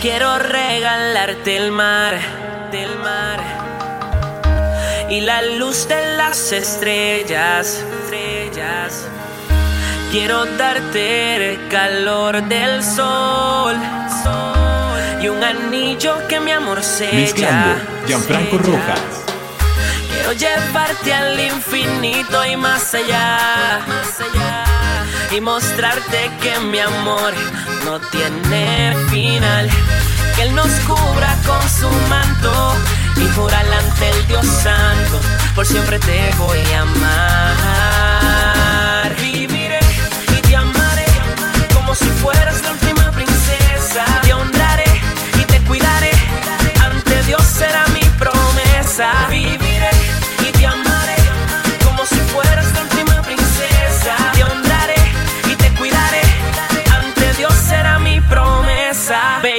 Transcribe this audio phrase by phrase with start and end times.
[0.00, 2.20] Quiero regalarte el mar,
[2.70, 3.40] del mar.
[5.10, 9.08] Y la luz de las estrellas, estrellas.
[10.12, 13.74] Quiero darte el calor del sol,
[14.22, 15.20] sol.
[15.20, 17.14] Y un anillo que mi amor sella.
[17.14, 18.58] Mezclando Gianfranco.
[18.58, 19.00] Rojas.
[20.12, 24.64] Quiero llevarte al infinito y más allá, más allá.
[25.36, 27.34] Y mostrarte que mi amor
[27.84, 29.68] no tiene final.
[30.34, 32.74] Que Él nos cubra con su manto
[33.16, 35.20] y jurar ante el Dios Santo.
[35.54, 38.36] Por siempre te voy a amar.
[39.16, 39.80] Viviré
[40.36, 41.06] y te amaré
[41.74, 44.04] como si fueras la última princesa.
[44.22, 45.02] Te honraré
[45.40, 46.12] y te cuidaré.
[46.84, 49.10] Ante Dios será mi promesa.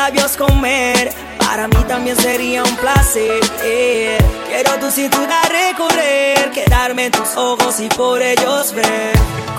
[0.00, 1.12] labios comer.
[1.38, 3.40] Para mí también sería un placer.
[3.62, 4.18] eh.
[4.48, 9.12] Quiero tu cintura recorrer, quedarme en tus ojos y por ellos ver.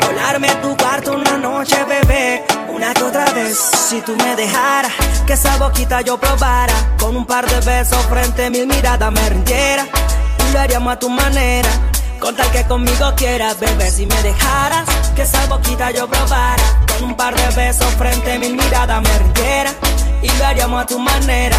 [0.03, 2.43] Colarme en tu cuarto una noche, bebé.
[2.69, 3.55] Una que otra vez,
[3.89, 4.91] si tú me dejaras,
[5.27, 6.73] que esa boquita yo probara.
[6.99, 9.85] Con un par de besos frente a mil miradas me rindiera.
[10.49, 11.69] Y lo haríamos a tu manera.
[12.19, 14.85] Con tal que conmigo quieras, bebé, si me dejaras
[15.15, 19.17] Que esa boquita yo probara Con un par de besos frente a mi mirada me
[19.17, 19.73] rindiera
[20.23, 21.57] Y lo haríamos a tu manera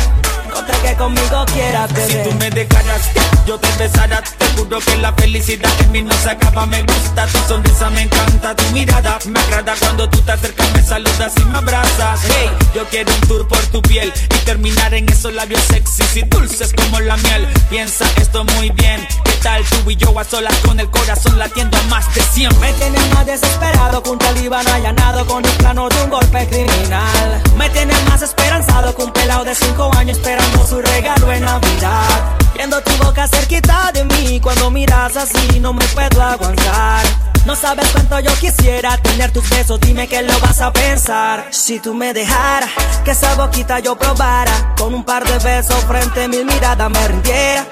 [0.66, 3.10] tal que conmigo quieras, bebé Si tú me dejaras,
[3.46, 4.22] yo te besara.
[4.38, 6.66] Te juro que la felicidad en mí no se acaba.
[6.66, 9.18] Me gusta tu sonrisa, me encanta tu mirada.
[9.26, 12.20] Me agrada cuando tú te acercas, me saludas y me abrazas.
[12.24, 16.22] Hey, yo quiero un tour por tu piel y terminar en esos labios sexys y
[16.22, 17.46] dulces como la miel.
[17.70, 19.06] Piensa esto muy bien.
[19.42, 22.60] ¿Qué tal tú y yo a solas con el corazón latiendo a más de 100?
[22.60, 27.42] Me tienes más desesperado que un talibán allanado con el plano de un golpe criminal.
[27.56, 32.36] Me tienes más esperanzado que un pelado de cinco años esperando su regalo en Navidad.
[32.54, 37.04] Viendo tu boca cerquita de mí, cuando miras así no me puedo aguantar.
[37.44, 41.48] No sabes cuánto yo quisiera tener tus besos, dime que lo vas a pensar.
[41.50, 42.70] Si tú me dejaras,
[43.04, 47.08] que esa boquita yo probara, con un par de besos frente a mi mirada me
[47.08, 47.66] rindiera.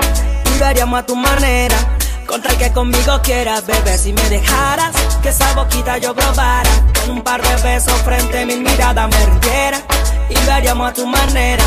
[0.55, 1.77] Y lo haríamos a tu manera.
[2.31, 7.16] Con tal que conmigo quieras, bebé, si me dejaras Que esa boquita yo probara Con
[7.16, 9.81] un par de besos frente a mi mirada me rindiera
[10.28, 11.65] Y lo haríamos a tu manera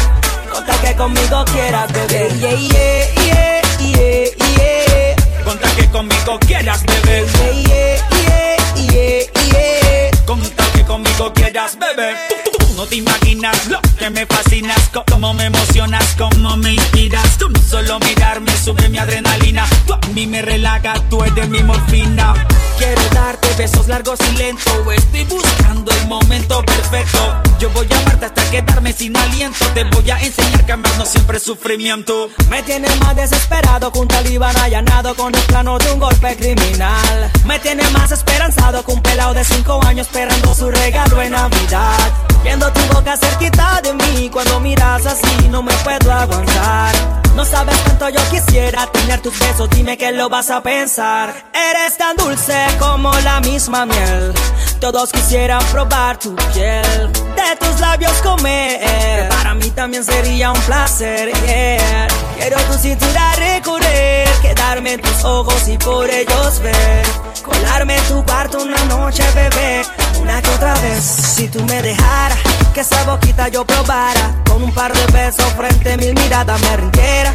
[0.50, 6.40] Con tal que conmigo quieras, bebé Yeah, yeah, yeah, yeah, yeah Con tal que conmigo
[6.40, 7.26] quieras, bebé.
[7.28, 12.43] Yeah, yeah, yeah, yeah, yeah Con tal que conmigo quieras, bebé.
[12.90, 13.58] Te imaginas
[13.98, 17.38] que me fascinas, cómo me emocionas, cómo me inspiras.
[17.70, 19.66] Solo mirarme sube mi adrenalina.
[19.90, 22.34] A mí me relajas, tú eres mi morfina.
[22.78, 24.74] Quiero darte besos largos y lentos.
[24.96, 27.42] Estoy buscando el momento perfecto.
[27.60, 29.66] Yo voy a amarte hasta quedarme sin aliento.
[29.74, 32.30] Te voy a enseñar que amar no siempre sufrimiento.
[32.50, 37.32] Me tienes más desesperado que un talibán allanado con el plano de un golpe criminal.
[37.46, 42.14] Me tienes más esperanzado que un pelado de cinco años esperando su regalo en Navidad.
[42.44, 46.94] Viendo tu boca cerquita de mí, cuando miras así no me puedo aguantar.
[47.36, 51.34] No sabes cuánto yo quisiera tener tus besos, dime que lo vas a pensar.
[51.52, 54.34] Eres tan dulce como la misma miel.
[54.80, 59.30] Todos quisieran probar tu piel, de tus labios comer.
[59.30, 62.08] Para mí también sería un placer, yeah.
[62.38, 67.06] Quiero tu cintura recorrer, quedarme en tus ojos y por ellos ver.
[67.42, 69.84] Colarme en tu cuarto una noche, bebé,
[70.24, 71.04] una que otra vez.
[71.04, 72.38] Si tú me dejaras
[72.74, 76.78] que esa boquita yo probara, con un par de besos frente a mi mirada me
[76.78, 77.34] rindiera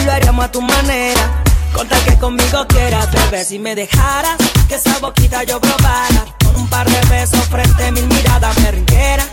[0.00, 1.42] y lo haríamos a tu manera.
[1.72, 4.36] Con tal que conmigo quieras, bebé, si me dejaras
[4.68, 8.70] que esa boquita yo probara, con un par de besos frente a mi mirada me
[8.70, 9.24] rindiera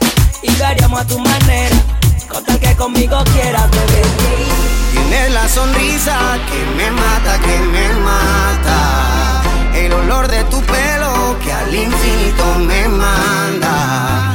[0.41, 1.75] y lo haríamos a tu manera.
[2.29, 4.01] Con tal que conmigo quieras, bebé.
[4.91, 6.17] Tienes la sonrisa
[6.49, 9.14] que me mata, que me mata
[9.75, 14.34] el olor de tu pelo que al infinito me manda.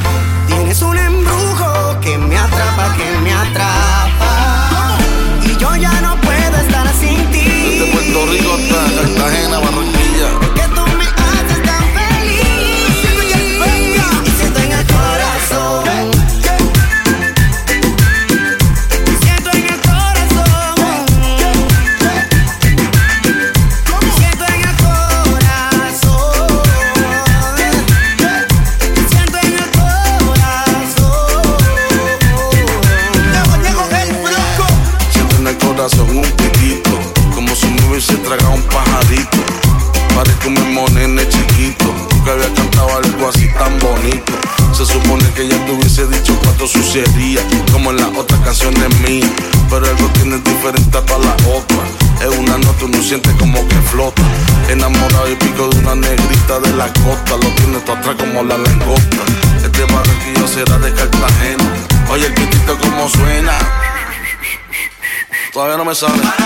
[65.91, 66.40] Amazon.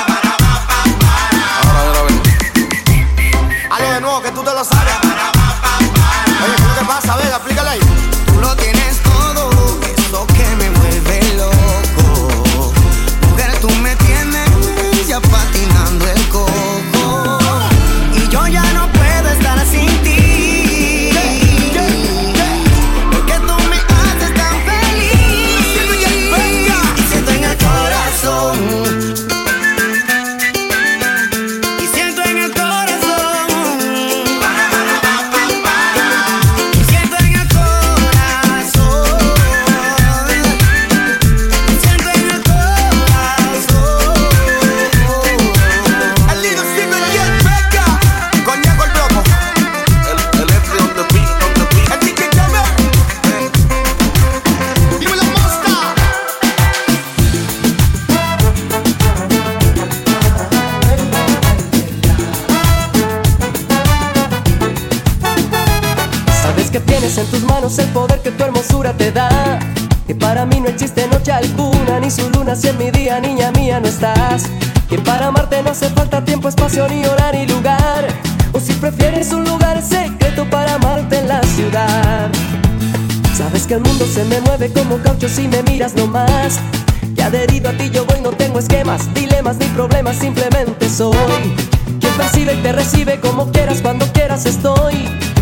[89.44, 91.54] Dilemas ni problemas, simplemente soy.
[92.00, 94.94] Quien percibe y te recibe como quieras, cuando quieras estoy.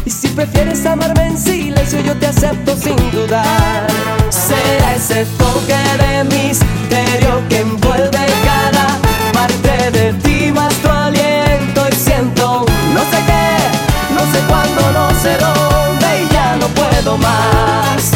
[0.04, 3.86] Y si prefieres amarme en silencio, yo te acepto sin dudar.
[4.30, 8.98] Será ese toque de misterio que envuelve cada
[9.32, 12.64] parte de ti, más tu aliento y siento
[12.94, 18.10] no sé qué, no sé cuándo, no sé dónde y ya no puedo más.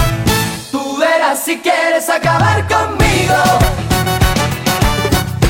[0.73, 3.96] Tú verás si quieres acabar conmigo.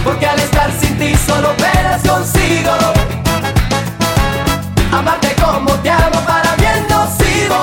[0.06, 2.70] Porque al estar sin ti solo verás consigo.
[4.92, 7.56] Amarte como te amo para mí es nocivo.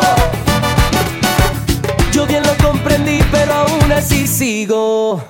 [2.11, 5.23] Yo bien lo comprendí, pero aún así sigo.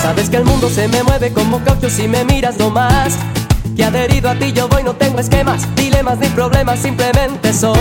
[0.00, 3.18] Sabes que el mundo se me mueve como caucho si me miras nomás.
[3.78, 7.78] Que adherido a ti yo voy, no tengo esquemas, dilemas ni problemas, simplemente soy.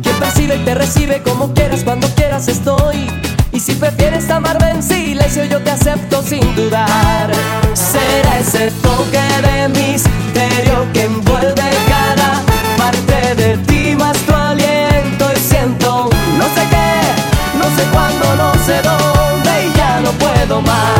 [0.00, 3.04] Quien percibe y te recibe como quieras, cuando quieras estoy.
[3.50, 7.32] Y si prefieres amarme en silencio, yo te acepto sin dudar.
[7.74, 12.40] Será ese toque de misterio que envuelve cada
[12.76, 15.32] parte de ti, más tu aliento.
[15.34, 16.08] Y siento
[16.38, 20.97] no sé qué, no sé cuándo, no sé dónde, y ya no puedo más.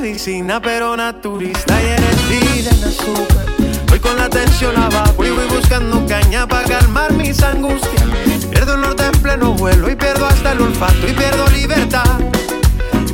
[0.00, 3.46] medicina, pero naturista y eres vida en azúcar.
[3.88, 8.04] Voy con la tensión abajo y voy buscando caña para calmar mis angustias.
[8.50, 12.20] Pierdo el norte en pleno vuelo y pierdo hasta el olfato y pierdo libertad.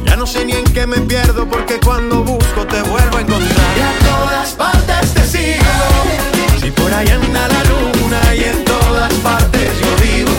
[0.05, 3.79] Ya no sé ni en qué me pierdo porque cuando busco te vuelvo a encontrar.
[3.79, 6.61] Y a todas partes te sigo.
[6.61, 10.34] Si por ahí anda la luna y en todas partes yo vivo.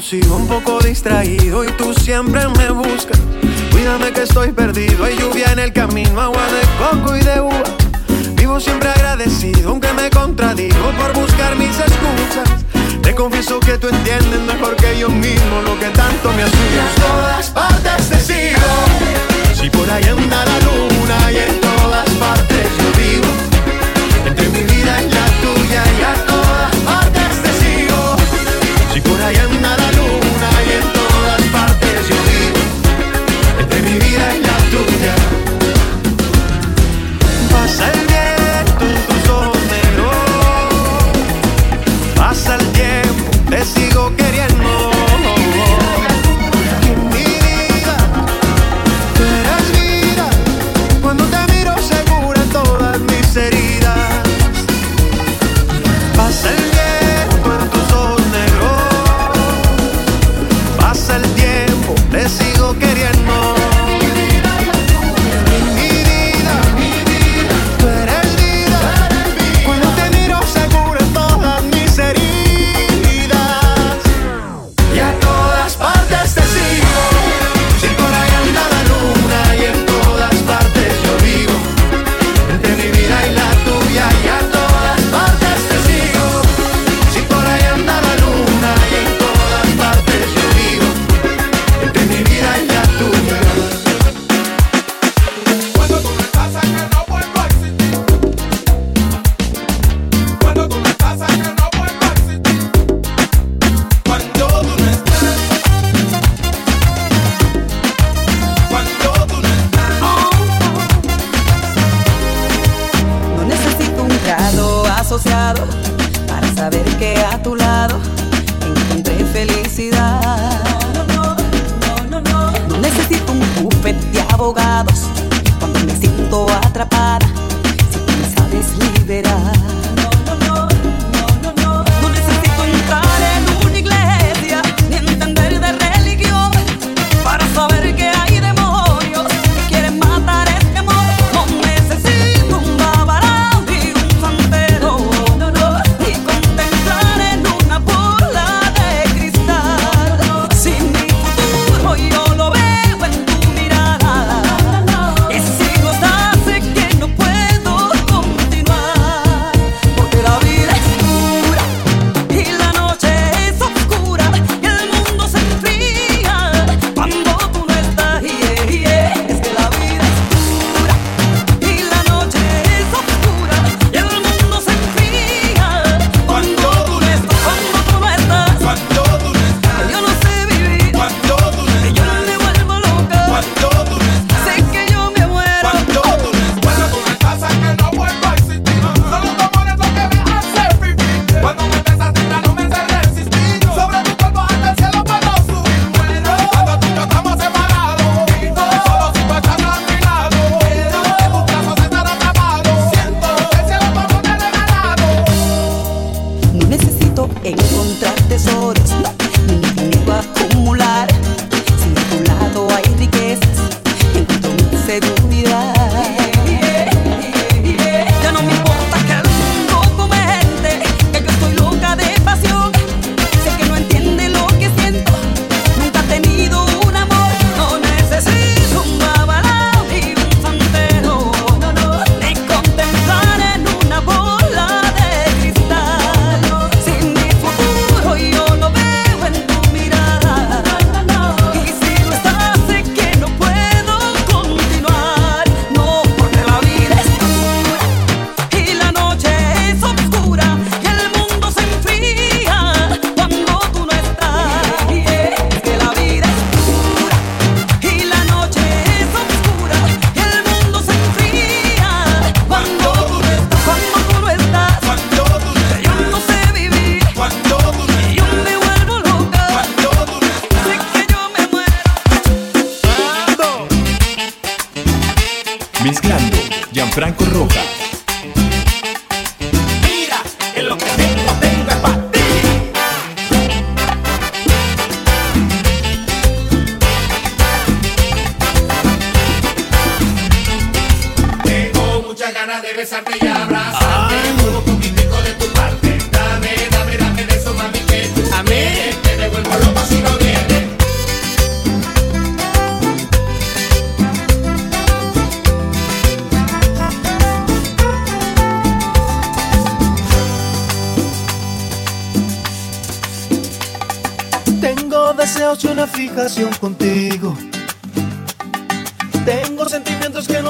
[0.00, 3.20] Sigo un poco distraído y tú siempre me buscas.
[3.70, 7.62] Cuídame que estoy perdido, hay lluvia en el camino, agua de coco y de uva.
[8.34, 12.48] Vivo siempre agradecido, aunque me contradigo por buscar mis excusas.
[13.02, 17.06] Te confieso que tú entiendes mejor que yo mismo lo que tanto me asusta.
[17.06, 20.89] todas partes te sigo, si por ahí anda la luz.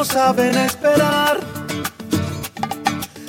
[0.01, 1.39] no saben esperar.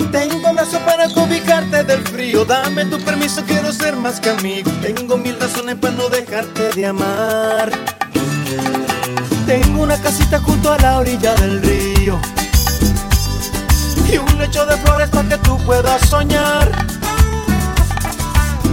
[0.10, 2.45] Tengo un brazo para cobijarte del frío.
[2.45, 4.71] Dame tu permiso, quiero ser más que amigo.
[4.81, 7.69] Tengo mil razones para no dejarte de amar.
[9.45, 12.17] Tengo una casita junto a la orilla del río.
[14.10, 16.71] Y un lecho de flores para que tú puedas soñar.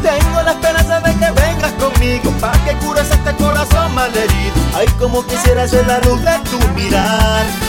[0.03, 4.55] Tengo la esperanza de que vengas conmigo para que cures este corazón malherido.
[4.77, 7.68] Ay, como quisiera ser la luz de tu mirar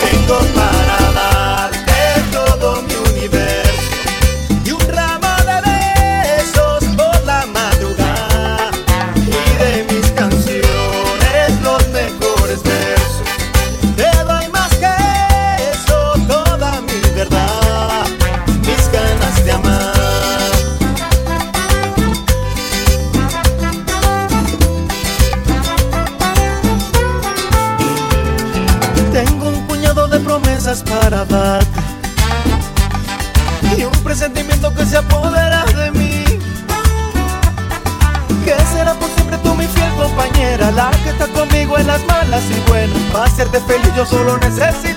[0.00, 3.55] tengo para darte todo mi universo.
[43.36, 44.95] hacerte feliz yo solo necesito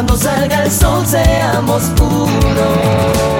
[0.00, 3.39] cuando salga el sol seamos puros.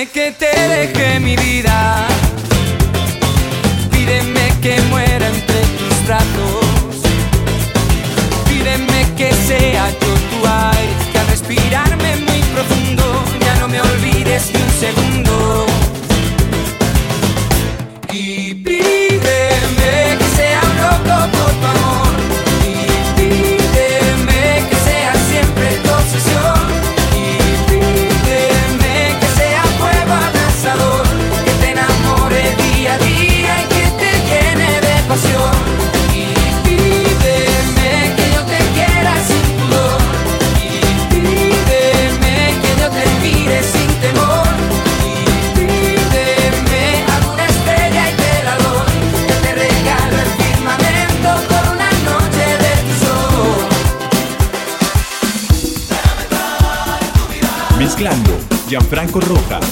[0.00, 2.06] Pídeme que te deje mi vida.
[3.90, 7.02] Pídeme que muera entre tus brazos.
[8.48, 14.50] Pídeme que sea yo tu aire, que al respirarme muy profundo ya no me olvides
[14.54, 15.29] ni un segundo.
[58.90, 59.69] Franco Roja.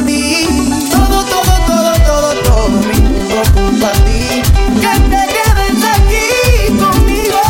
[0.00, 4.42] Todo, todo, todo, todo, todo mi mundo junto a ti.
[4.80, 6.26] Que te quedes aquí
[6.78, 7.40] conmigo.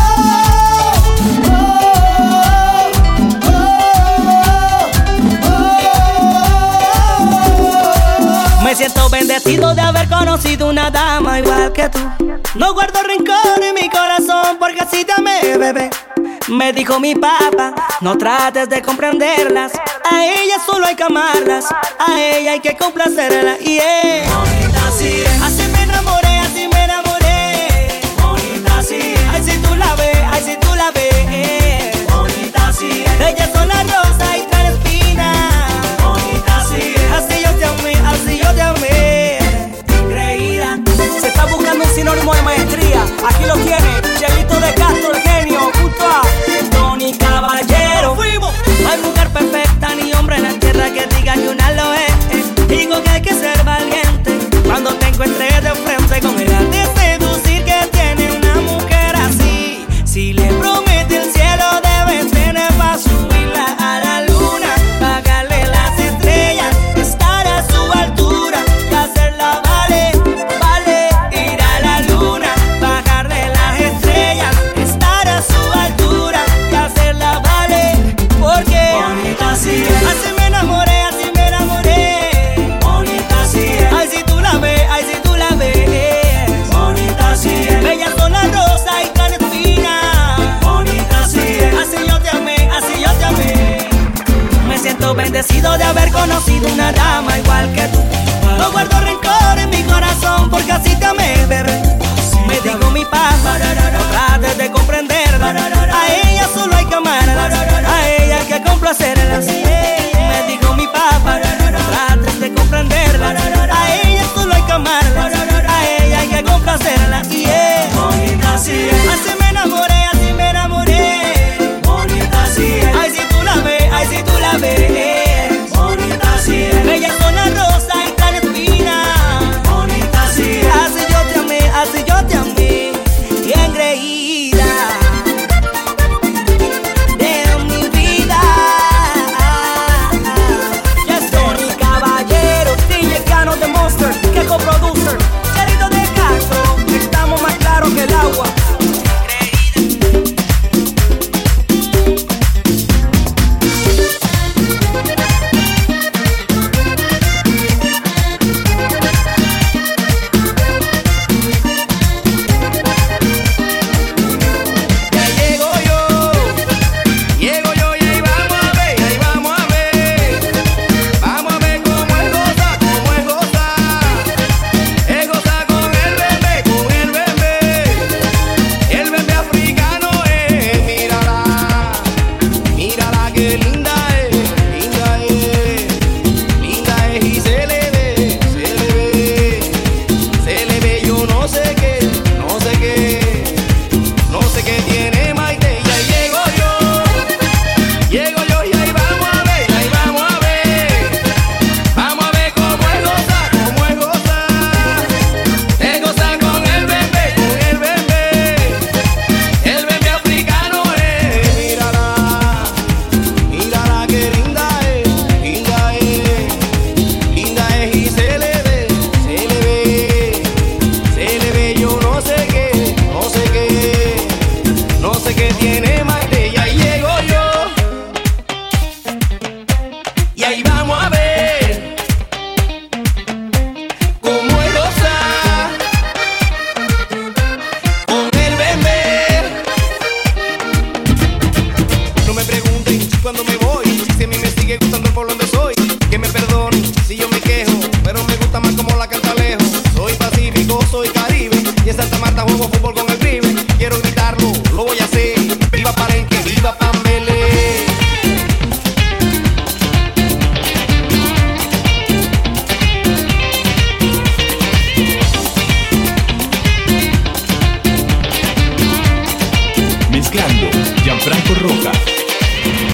[8.65, 12.01] Me siento bendecido de haber conocido una dama igual que tú.
[12.57, 15.91] No guardo rincón en mi corazón porque así te amé, bebé.
[16.51, 19.73] Me dijo mi papá, no trates de comprenderlas.
[20.11, 21.67] A ella solo hay que amarlas,
[21.99, 23.57] a ella hay que complacerla.
[23.61, 25.50] y yeah.